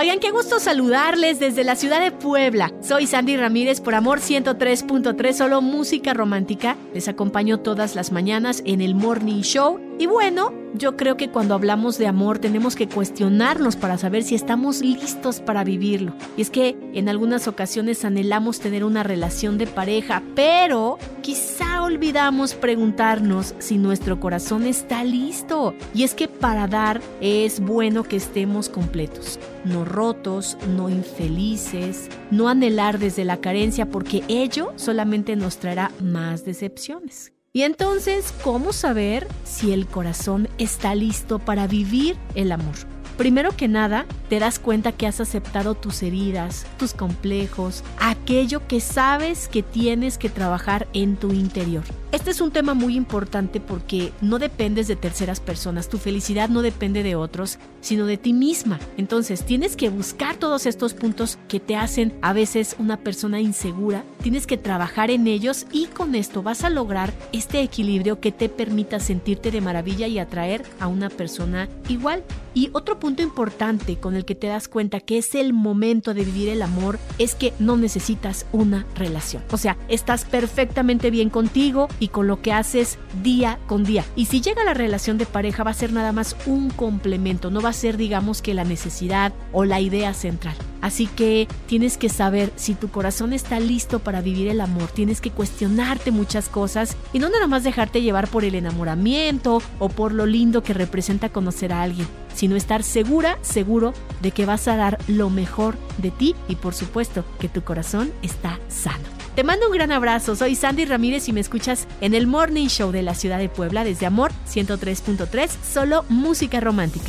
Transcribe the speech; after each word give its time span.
Oigan, 0.00 0.20
qué 0.20 0.30
gusto 0.30 0.60
saludarles 0.60 1.40
desde 1.40 1.64
la 1.64 1.74
ciudad 1.74 2.00
de 2.00 2.12
Puebla. 2.12 2.72
Soy 2.82 3.08
Sandy 3.08 3.36
Ramírez 3.36 3.80
por 3.80 3.96
Amor 3.96 4.20
103.3, 4.20 5.32
solo 5.32 5.60
música 5.60 6.14
romántica. 6.14 6.76
Les 6.94 7.08
acompaño 7.08 7.58
todas 7.58 7.96
las 7.96 8.12
mañanas 8.12 8.62
en 8.64 8.80
el 8.80 8.94
Morning 8.94 9.40
Show. 9.40 9.80
Y 9.98 10.06
bueno, 10.06 10.52
yo 10.74 10.96
creo 10.96 11.16
que 11.16 11.30
cuando 11.30 11.54
hablamos 11.54 11.98
de 11.98 12.06
amor 12.06 12.38
tenemos 12.38 12.76
que 12.76 12.88
cuestionarnos 12.88 13.74
para 13.74 13.98
saber 13.98 14.22
si 14.22 14.36
estamos 14.36 14.82
listos 14.82 15.40
para 15.40 15.64
vivirlo. 15.64 16.14
Y 16.36 16.42
es 16.42 16.50
que 16.50 16.76
en 16.94 17.08
algunas 17.08 17.48
ocasiones 17.48 18.04
anhelamos 18.04 18.60
tener 18.60 18.84
una 18.84 19.02
relación 19.02 19.58
de 19.58 19.66
pareja, 19.66 20.22
pero 20.36 20.98
quizá 21.28 21.82
olvidamos 21.82 22.54
preguntarnos 22.54 23.54
si 23.58 23.76
nuestro 23.76 24.18
corazón 24.18 24.64
está 24.64 25.04
listo. 25.04 25.74
Y 25.92 26.04
es 26.04 26.14
que 26.14 26.26
para 26.26 26.66
dar 26.66 27.02
es 27.20 27.60
bueno 27.60 28.02
que 28.02 28.16
estemos 28.16 28.70
completos, 28.70 29.38
no 29.62 29.84
rotos, 29.84 30.56
no 30.74 30.88
infelices, 30.88 32.08
no 32.30 32.48
anhelar 32.48 32.98
desde 32.98 33.26
la 33.26 33.36
carencia 33.42 33.90
porque 33.90 34.24
ello 34.26 34.72
solamente 34.76 35.36
nos 35.36 35.58
traerá 35.58 35.90
más 36.00 36.46
decepciones. 36.46 37.34
Y 37.52 37.60
entonces, 37.60 38.32
¿cómo 38.42 38.72
saber 38.72 39.28
si 39.44 39.74
el 39.74 39.86
corazón 39.86 40.48
está 40.56 40.94
listo 40.94 41.38
para 41.38 41.66
vivir 41.66 42.16
el 42.36 42.52
amor? 42.52 42.97
Primero 43.18 43.50
que 43.56 43.66
nada, 43.66 44.06
te 44.28 44.38
das 44.38 44.60
cuenta 44.60 44.92
que 44.92 45.08
has 45.08 45.20
aceptado 45.20 45.74
tus 45.74 46.04
heridas, 46.04 46.66
tus 46.78 46.94
complejos, 46.94 47.82
aquello 47.98 48.68
que 48.68 48.78
sabes 48.80 49.48
que 49.48 49.64
tienes 49.64 50.18
que 50.18 50.30
trabajar 50.30 50.86
en 50.92 51.16
tu 51.16 51.32
interior. 51.32 51.82
Este 52.12 52.30
es 52.30 52.40
un 52.40 52.52
tema 52.52 52.74
muy 52.74 52.94
importante 52.94 53.58
porque 53.60 54.12
no 54.20 54.38
dependes 54.38 54.86
de 54.86 54.94
terceras 54.94 55.40
personas, 55.40 55.88
tu 55.88 55.98
felicidad 55.98 56.48
no 56.48 56.62
depende 56.62 57.02
de 57.02 57.16
otros, 57.16 57.58
sino 57.80 58.06
de 58.06 58.18
ti 58.18 58.32
misma. 58.32 58.78
Entonces 58.96 59.44
tienes 59.44 59.74
que 59.74 59.90
buscar 59.90 60.36
todos 60.36 60.64
estos 60.64 60.94
puntos 60.94 61.38
que 61.48 61.58
te 61.58 61.74
hacen 61.74 62.16
a 62.22 62.32
veces 62.32 62.76
una 62.78 62.98
persona 62.98 63.40
insegura, 63.40 64.04
tienes 64.22 64.46
que 64.46 64.56
trabajar 64.56 65.10
en 65.10 65.26
ellos 65.26 65.66
y 65.72 65.86
con 65.86 66.14
esto 66.14 66.44
vas 66.44 66.62
a 66.62 66.70
lograr 66.70 67.12
este 67.32 67.62
equilibrio 67.62 68.20
que 68.20 68.30
te 68.30 68.48
permita 68.48 69.00
sentirte 69.00 69.50
de 69.50 69.60
maravilla 69.60 70.06
y 70.06 70.20
atraer 70.20 70.62
a 70.78 70.86
una 70.86 71.10
persona 71.10 71.68
igual. 71.88 72.22
Y 72.54 72.70
otro 72.72 72.98
punto 72.98 73.22
importante 73.22 73.96
con 73.96 74.14
el 74.14 74.24
que 74.24 74.34
te 74.34 74.46
das 74.46 74.68
cuenta 74.68 75.00
que 75.00 75.18
es 75.18 75.34
el 75.34 75.52
momento 75.52 76.14
de 76.14 76.24
vivir 76.24 76.48
el 76.48 76.62
amor 76.62 76.98
es 77.18 77.34
que 77.34 77.52
no 77.58 77.76
necesitas 77.76 78.46
una 78.52 78.86
relación. 78.94 79.42
O 79.50 79.56
sea, 79.56 79.76
estás 79.88 80.24
perfectamente 80.24 81.10
bien 81.10 81.30
contigo 81.30 81.88
y 82.00 82.08
con 82.08 82.26
lo 82.26 82.42
que 82.42 82.52
haces 82.52 82.98
día 83.22 83.58
con 83.66 83.84
día. 83.84 84.04
Y 84.16 84.26
si 84.26 84.40
llega 84.40 84.64
la 84.64 84.74
relación 84.74 85.18
de 85.18 85.26
pareja 85.26 85.64
va 85.64 85.70
a 85.70 85.74
ser 85.74 85.92
nada 85.92 86.12
más 86.12 86.36
un 86.46 86.70
complemento, 86.70 87.50
no 87.50 87.60
va 87.60 87.70
a 87.70 87.74
ser 87.74 87.96
digamos 87.96 88.42
que 88.42 88.54
la 88.54 88.64
necesidad 88.64 89.32
o 89.52 89.64
la 89.64 89.80
idea 89.80 90.14
central. 90.14 90.56
Así 90.80 91.06
que 91.06 91.48
tienes 91.66 91.96
que 91.96 92.08
saber 92.08 92.52
si 92.56 92.74
tu 92.74 92.88
corazón 92.88 93.32
está 93.32 93.60
listo 93.60 93.98
para 93.98 94.20
vivir 94.20 94.48
el 94.48 94.60
amor, 94.60 94.88
tienes 94.90 95.20
que 95.20 95.30
cuestionarte 95.30 96.10
muchas 96.10 96.48
cosas 96.48 96.96
y 97.12 97.18
no 97.18 97.28
nada 97.28 97.46
más 97.46 97.64
dejarte 97.64 98.02
llevar 98.02 98.28
por 98.28 98.44
el 98.44 98.54
enamoramiento 98.54 99.60
o 99.78 99.88
por 99.88 100.12
lo 100.12 100.26
lindo 100.26 100.62
que 100.62 100.74
representa 100.74 101.30
conocer 101.30 101.72
a 101.72 101.82
alguien, 101.82 102.06
sino 102.34 102.56
estar 102.56 102.82
segura, 102.82 103.38
seguro 103.42 103.92
de 104.22 104.30
que 104.30 104.46
vas 104.46 104.68
a 104.68 104.76
dar 104.76 104.98
lo 105.08 105.30
mejor 105.30 105.76
de 105.98 106.10
ti 106.10 106.34
y 106.48 106.56
por 106.56 106.74
supuesto 106.74 107.24
que 107.40 107.48
tu 107.48 107.62
corazón 107.62 108.12
está 108.22 108.58
sano. 108.68 109.18
Te 109.34 109.44
mando 109.44 109.66
un 109.66 109.72
gran 109.72 109.92
abrazo, 109.92 110.34
soy 110.34 110.56
Sandy 110.56 110.84
Ramírez 110.84 111.28
y 111.28 111.32
me 111.32 111.40
escuchas 111.40 111.86
en 112.00 112.14
el 112.14 112.26
Morning 112.26 112.66
Show 112.66 112.90
de 112.90 113.02
la 113.02 113.14
ciudad 113.14 113.38
de 113.38 113.48
Puebla 113.48 113.84
desde 113.84 114.06
Amor 114.06 114.32
103.3, 114.52 115.48
solo 115.62 116.04
música 116.08 116.58
romántica. 116.58 117.06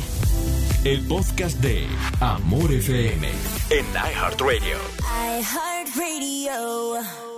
El 0.84 1.00
podcast 1.06 1.58
de 1.58 1.86
Amor 2.20 2.72
FM 2.72 3.59
en 3.70 3.86
iHeartRadio. 3.94 4.78
iHeartRadio. 5.38 7.29